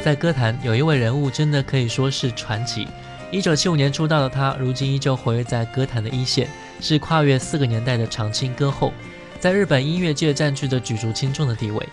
[0.04, 2.86] 在歌坛，有一位人物真的可以说是传奇。
[3.32, 6.48] 一九七五年出道的他，如今依旧活跃在歌坛的一线，
[6.80, 8.92] 是跨越四个年代的常青歌后，
[9.40, 11.88] 在日本音乐界占据着举足轻重的地位。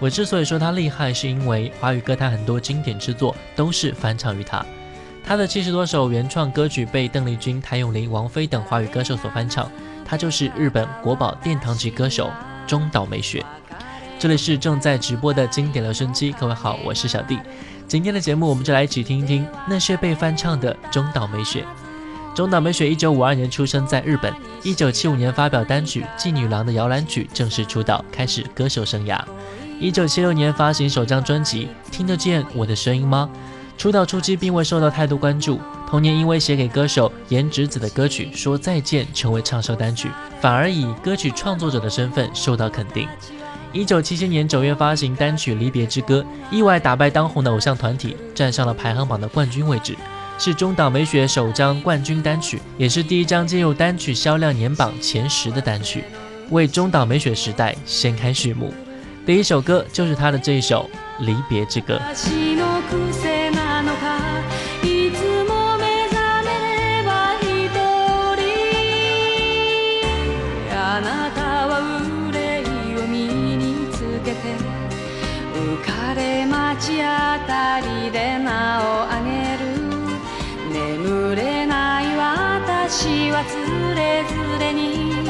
[0.00, 4.64] 我之所以说他厉害，是因为华语歌坛很多经典之作都是翻唱于他。
[5.22, 9.70] 他的七十多首原创歌曲被邓丽君、谭咏麟、王菲等华语歌手所翻唱。
[10.04, 12.32] 他就是日本国宝殿堂级歌手
[12.66, 13.44] 中岛美雪。
[14.20, 16.30] 这里是正在直播的经典留声机。
[16.32, 17.38] 各位好，我是小弟。
[17.88, 21.64] 今天的节目，我们就来一起听一听那些被翻唱的中岛美雪。
[22.34, 24.30] 中岛美雪一九五二年出生在日本，
[24.62, 29.18] 一九七五年发表单曲《妓女郎的摇篮曲》，正式出道，开始歌手生涯。
[29.80, 33.26] 一九七六年发行首张专辑《听得见我的声音吗》。
[33.80, 35.58] 出道初期并未受到太多关注，
[35.88, 40.10] 同年因为写给歌手岩直子的歌曲《说再见》成为畅销单曲，
[40.42, 43.08] 反而以歌曲创作者的身份受到肯定。
[43.72, 46.22] 一九七七年九月发行单曲《离别之歌》，
[46.56, 49.96] 意外打败当红的偶像团体，站上了排行榜的冠军位置，
[50.38, 56.02] 是中岛美雪首张冠军单曲，也是第一张进入单曲销量年榜前十的单曲，
[56.50, 58.74] 为中岛美雪时代掀开序幕。
[59.24, 60.90] 第一首歌就是她的这一首
[61.24, 62.00] 《离别之歌》。
[76.99, 79.79] 待ち当たりで名をあげる
[80.73, 83.55] 眠れない私はつ
[83.95, 85.23] れづれに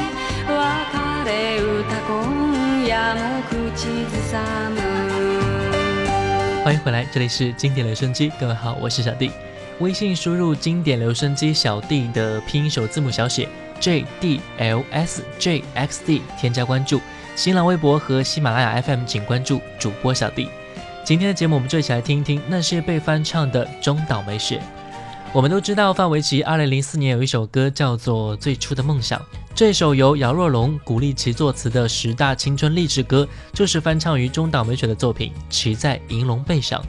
[0.48, 0.56] 別
[1.24, 4.80] れ歌今夜も口ずさむ
[6.64, 9.30] 欢迎回来，这里是经典留声机，各位好，我是小弟。
[9.78, 13.48] 微信输入“经典留声机小弟”的拼音首字母小写
[13.78, 17.00] J D L S J X D，添加关注。
[17.36, 20.48] 新浪微博和喜马拉雅 FM 请关注主播小弟。
[21.11, 24.61] 今天的节目，我们就一起来听一听那些被翻唱的中岛美雪。
[25.33, 29.19] 我们都知道，范玮琪2004年有一首歌叫做《最初的梦想》，
[29.53, 36.81] 这首由姚若龙、古力奇作词的十大青春励志歌，就是翻唱于中岛美雪的作品《骑在银龙背上》。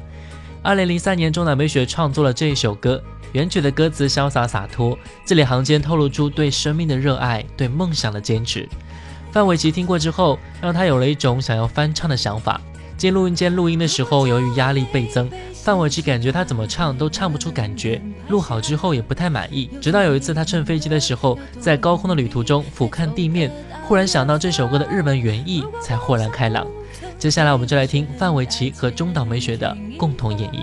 [0.73, 8.69] 2003年，中岛美雪创作了这一首歌，原曲的歌词潇洒洒脱，字里行间透露出对生命的热爱、对梦想的坚持。
[9.33, 12.61] 范玮琪听过之后，让她有了一种想要翻唱的想法。
[13.03, 19.69] 进录音间录音的时候，由于压力倍增，范玮琪感觉她怎么唱都唱不出感觉，录好之后也不太满意。
[19.81, 23.51] 直到有一次，她乘飞机的时候，在高空的旅途中俯瞰地面，
[23.89, 26.65] 忽然想到这首歌的日文原意，才豁然开朗。
[27.19, 30.63] 接下来我们就来听范玮琪和中岛美雪的共同演绎。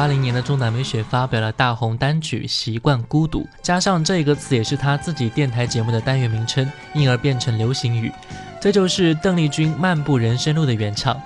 [0.01, 8.11] 八零年的中南美雪发表了大红单曲《习惯孤独》，加上这个词也是他自己电台节目的单元名称，因而变成流行语。
[8.59, 11.21] 这就是邓丽君《漫步人生路》的原唱。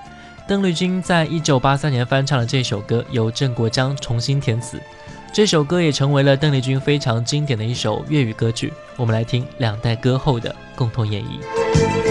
[0.45, 4.77] 邓丽君在一九八三年翻唱了这首歌，由郑国江重新填词。
[5.31, 8.73] 这首歌也成为了邓丽君非常经典的一首粤语歌曲。
[8.97, 12.04] 我们来听两代歌后的共同演绎。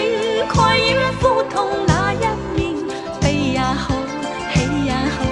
[0.55, 2.19] 盖掩苦痛那一
[2.57, 2.73] 面，
[3.21, 3.95] 悲也好，
[4.55, 5.27] 喜也好，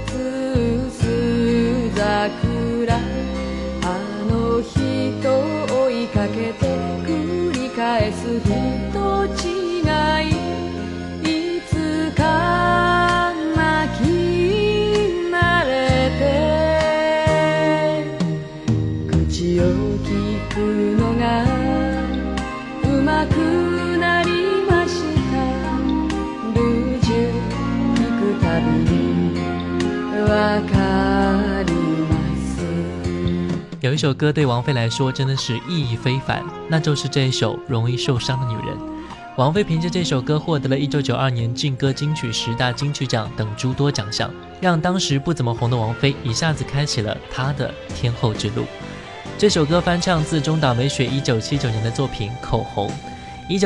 [0.06, 2.96] つ薄桜
[3.82, 3.98] あ
[4.30, 8.43] の人を追いかけて繰り返す
[19.33, 19.63] 口を
[20.03, 20.07] 聞
[20.53, 20.55] く
[20.99, 21.43] のが
[22.83, 23.33] うまく
[23.97, 24.29] なり
[24.69, 25.33] ました
[26.53, 27.31] ルージュ
[27.95, 28.67] 聞くたび
[29.33, 29.39] に
[30.21, 31.73] わかり
[32.07, 32.61] ます
[33.81, 38.77] 有一首歌对王菲来说真的是意义非凡，那就是这一首《容易受伤的女人》。
[39.37, 48.65] 王菲凭着这首歌获得了一九九二年劲歌金曲十大金曲奖等诸多奖项，让当时不怎么红的王菲一下子开启了她的天后之路。
[49.38, 52.88] 这首歌翻唱自中岛美雪1979年的作品《口红》。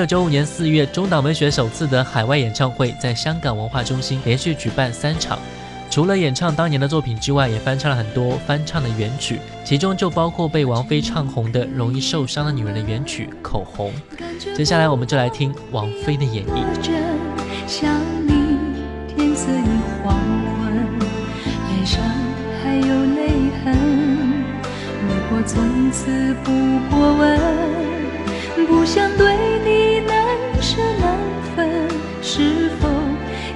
[0.09, 5.38] 1995年4月，中岛美雪首次的海外演唱会在香港文化中心连续举办三场，
[5.91, 13.93] 除了演唱当年的作品之外，也翻唱了很多翻唱的原曲，其中就包括被王菲唱红的《容易受伤的女人》的原曲《口红》。
[14.57, 16.65] 接下来我们就来听王菲的演绎。
[25.38, 26.50] 我从此不
[26.90, 27.38] 过问，
[28.66, 30.16] 不想对你难
[30.61, 31.16] 舍难
[31.54, 31.88] 分，
[32.21, 32.88] 是否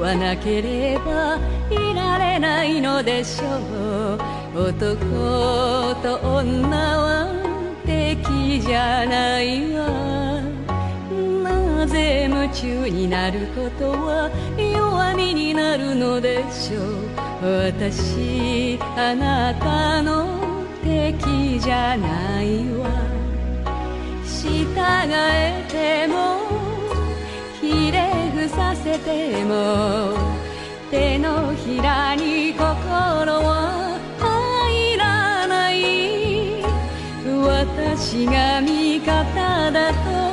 [0.00, 1.36] はなければ
[1.70, 3.46] いられないのでしょ
[4.54, 5.00] う男
[6.02, 10.42] と女は敵じゃないわ
[11.44, 17.06] なぜ夢中になることは弱みになるのでしょう
[17.68, 20.26] 私あなたの
[20.82, 22.86] 敵じゃないわ
[24.24, 24.66] 従
[25.10, 26.15] えても
[28.56, 30.14] させても
[30.90, 36.62] 手のひらに心は入らない
[37.26, 40.25] 私が味方だと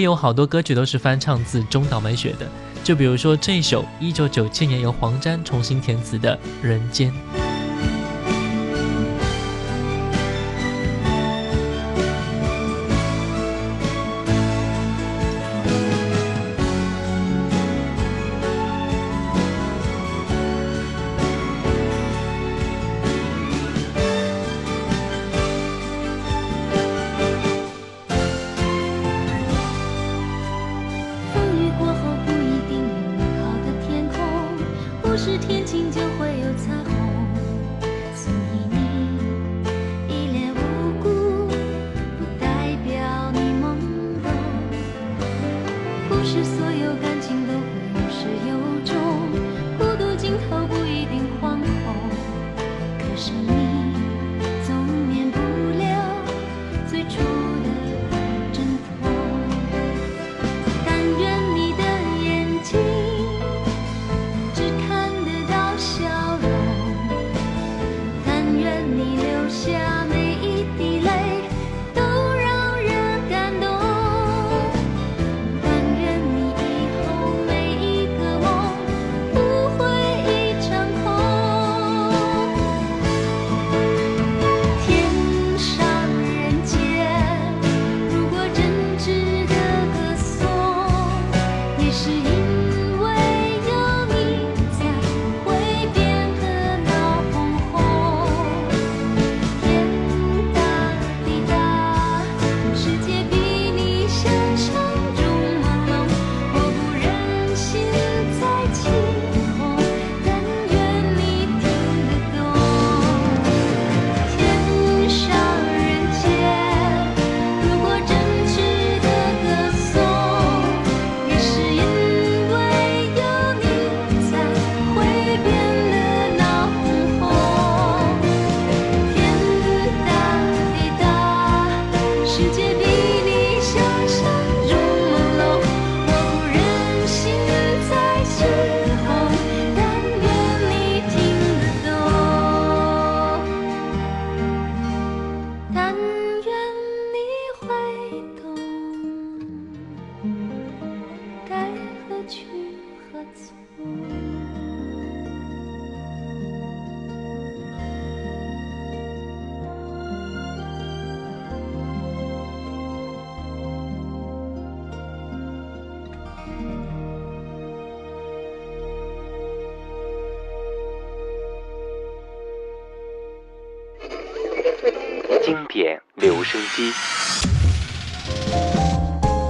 [0.00, 2.46] 有好多歌曲都是翻唱自中岛美雪的，
[2.84, 7.10] 就比如说这首一九九七年由黄沾重新填词的《人间》。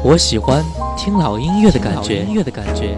[0.09, 0.65] 我喜欢
[0.97, 2.21] 听老音乐的感觉。
[2.21, 2.97] 老音乐的感觉。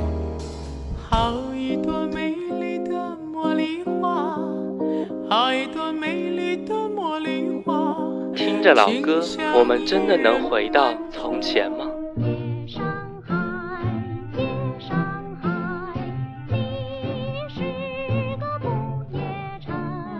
[8.36, 9.24] 听着老歌，
[9.58, 11.86] 我们真的能回到从前吗？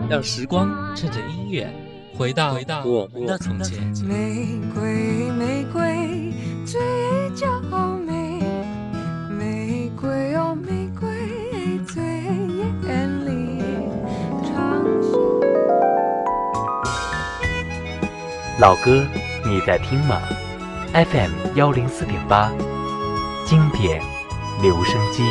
[0.09, 1.71] 让时光趁着音乐，
[2.17, 3.79] 回到我们的从前。
[6.71, 6.79] 最
[7.33, 7.47] 娇
[8.05, 8.43] 美
[9.27, 11.09] 玫瑰哦玫瑰
[11.87, 12.03] 最
[12.87, 13.59] 艳丽
[18.59, 19.03] 老歌
[19.47, 20.21] 你在听吗
[20.93, 22.51] fm 幺零四点八
[23.47, 23.99] 经典
[24.61, 25.23] 留声机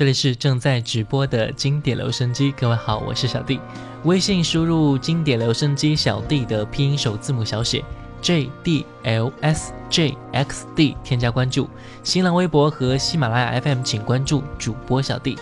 [0.00, 3.60] 这里是正在直播的经典留声机，各位好，我是小弟。
[4.04, 7.84] 微信输入“经典留声机小弟”的拼音首字母小写
[8.22, 11.68] j d l s j x d 添加关注。
[12.02, 15.36] 新浪微博和喜马拉雅 FM 请关注主播小弟。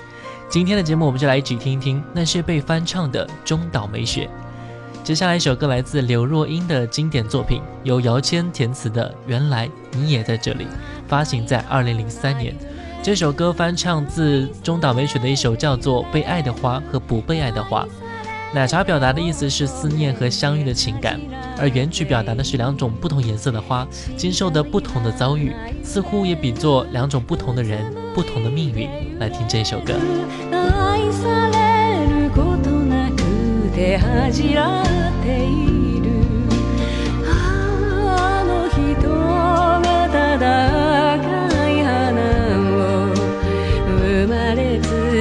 [0.48, 4.28] 今天的节目我们就来一起听一听那些被翻唱的中岛美雪。
[5.04, 10.64] 接下来一首歌来自刘若英的经典作品，由姚谦填词的《原来你也在这里》，
[11.06, 12.56] 发行在二零零三年。
[13.02, 17.84] 这首歌翻唱自中岛美雪的一首，叫做《被爱的花》和《不被爱的花》。
[18.52, 21.20] 奶茶表达的意思是思念和相遇的情感，
[21.58, 28.88] 而原曲表达的是两种不同颜色的花，经受的不同的遭遇，似乎也比作两种不同的人，不同的命运。
[29.20, 29.94] 来听这首歌。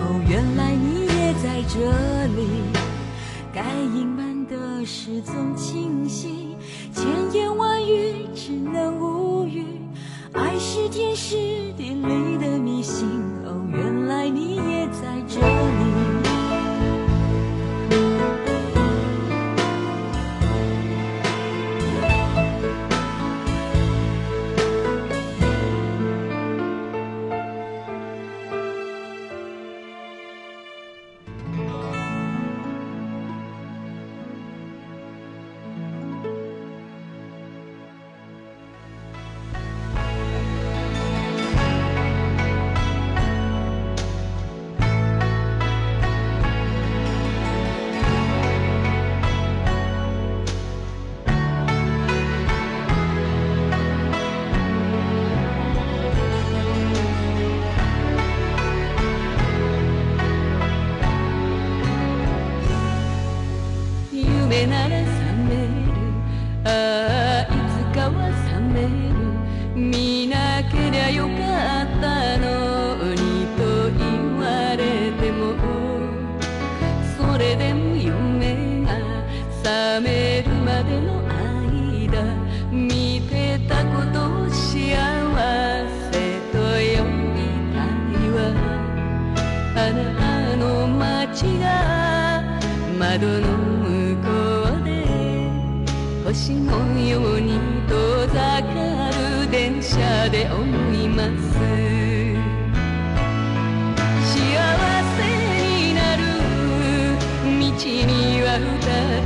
[0.00, 2.89] 哦，原来你也在这里。
[4.80, 6.56] 我始终清晰，
[6.94, 9.66] 千言万语只能无语。
[10.32, 11.36] 爱是天时
[11.76, 13.06] 地利的迷信，
[13.44, 15.09] 哦，原来你也在。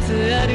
[0.06, 0.53] つある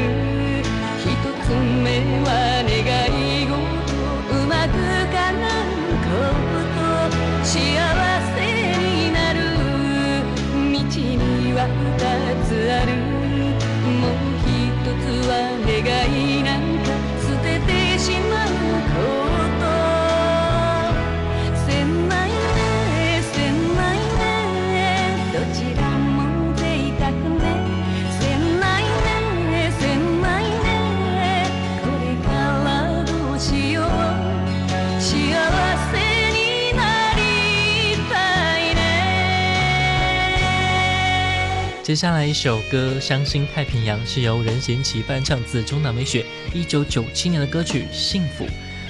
[41.90, 46.24] 接下来一首歌《伤心太平洋》是由任贤齐翻唱自中岛美雪
[46.54, 48.46] 一九九七年的歌曲《幸福》，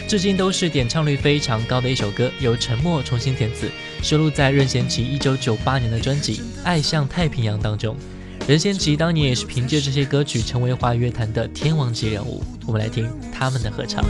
[0.06, 2.30] 至今都是点唱率非常高的一首歌。
[2.42, 3.72] 由陈默重新填词，
[4.04, 6.36] 收录在任贤齐一九九八年的专辑
[6.66, 7.96] 《爱像太平洋》当中。
[8.46, 12.44] 任贤齐当年也是凭借这些歌曲成为华语乐坛的天王级人物。
[12.66, 14.04] 我们来听他们的合唱。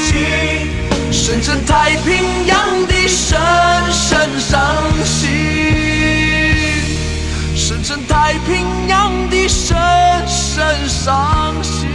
[0.06, 0.28] 去，
[1.10, 3.36] 深深太平洋的深
[3.90, 5.28] 深伤心，
[7.56, 9.76] 深深太平洋的深
[10.28, 11.85] 深伤心。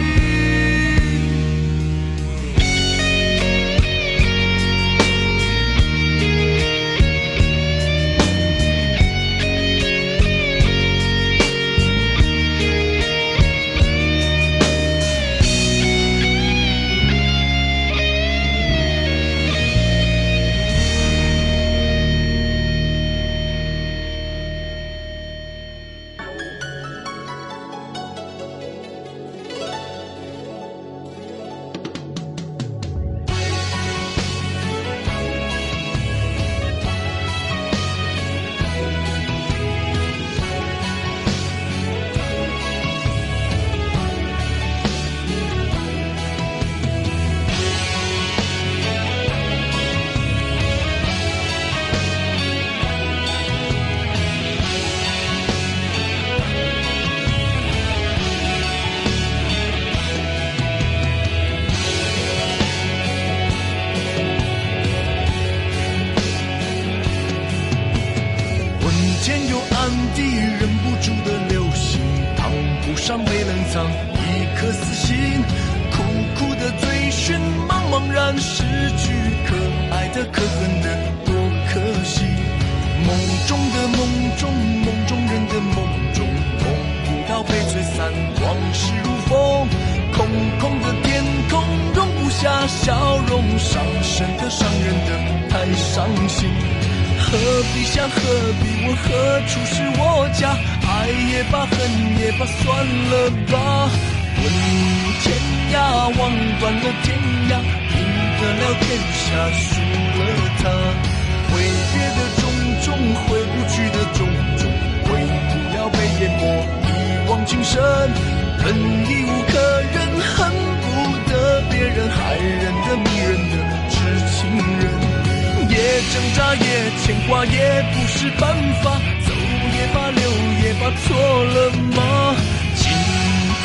[126.14, 130.30] 挣扎也牵挂也不是办法走也罢留
[130.66, 132.36] 也罢错了吗
[132.76, 132.92] 今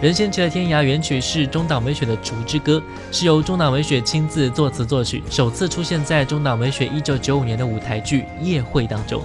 [0.00, 2.82] 任贤齐的《天涯》原曲是中岛美雪的《竹之歌》，
[3.16, 9.22] 是由中岛美雪亲自作词作曲，首次出现在中岛美雪1995年的舞台剧《夜会》当中。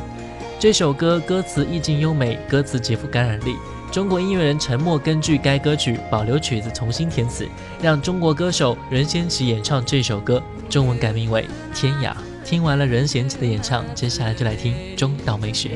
[0.60, 3.56] 这首歌歌词意境优美，歌词极富感染力。
[3.92, 7.48] 中国音乐人陈默根据该歌曲保留曲子重新填词，
[7.82, 11.42] 让中国歌手任贤齐演唱这首歌，中文改名为
[11.80, 12.12] 《天涯》。
[12.46, 15.72] 听完了任贤齐的演唱，接下来就来听中岛美雪。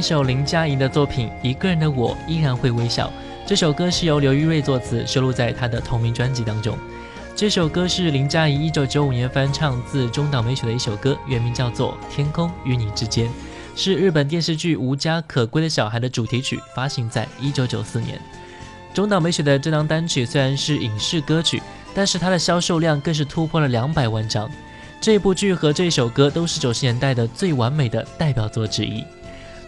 [0.00, 3.08] 一首林嘉怡的作品《一个人的我依然会微笑》，
[3.46, 6.74] 这首歌是由刘玉瑞作词，收录在他的同名专辑当中。
[7.36, 13.26] 这首歌是林嘉怡1995年翻唱自中岛美雪的一首歌，原名叫做《天空与你之间》，
[13.76, 18.18] 是日本电视剧《无家可归的小孩》的主题曲，发行在1994年。
[18.94, 21.62] 中岛美雪的这张单曲虽然是影视歌曲，
[21.94, 24.50] 但是它的销售量更是突破了两百万张。
[24.98, 29.04] 这部剧和这首歌都是90年代的最完美的代表作之一。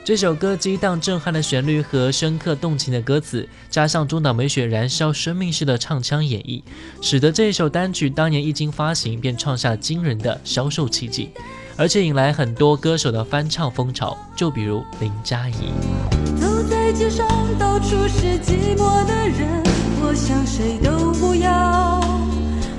[0.04, 6.60] 这首歌激荡震撼的旋律和深刻动情的歌词，加上中岛美雪燃烧生命式的唱腔演绎，
[7.00, 11.30] 使得这一首单曲当年一经发行便创下了惊人的销售奇迹，
[11.76, 15.54] 而且引来很多歌手的翻唱风潮，就比如林佳怡。
[16.40, 17.24] 走在街上，
[17.56, 19.62] 到处是是寂寞的的人，
[20.02, 22.00] 我想谁都不不要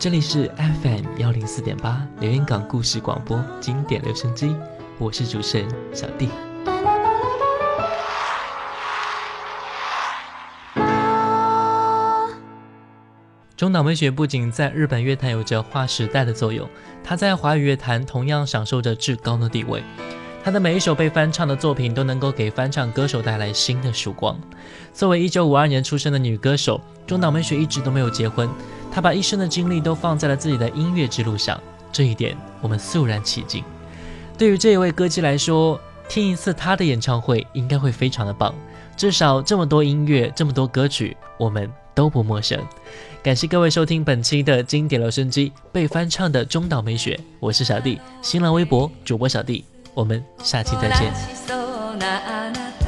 [0.00, 4.56] 这里是 FM 幺零四点八连云港故事广播经典留声机，
[4.96, 6.30] 我是主持人小弟。
[13.54, 16.66] 中岛美雪不仅在日本乐坛有着划时代的作用，
[17.04, 19.82] 她在华语乐坛同样享受着至高的地位。
[20.42, 24.38] 她的每一首被翻唱的作品都能够给翻唱歌手带来新的曙光。
[24.94, 28.48] 作为一九五二年出生的女歌手，中岛美雪一直都没有结婚，
[28.90, 31.60] 她把一生的精力都放在了自己的音乐之路上，
[31.92, 33.62] 这一点我们肃然起敬。
[34.38, 35.78] 对于这一位歌姬来说，
[36.08, 38.54] 听一次她的演唱会应该会非常的棒。
[38.96, 42.58] 至少这么多音乐，这么多歌曲，我们都不陌生。
[43.22, 49.64] 感谢各位收听本期的《经典留声机被翻唱的中岛美雪》，我是小弟，新浪微博主播小弟。
[49.94, 52.79] 我们下期再见。